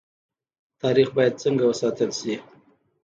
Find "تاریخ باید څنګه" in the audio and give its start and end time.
0.81-1.63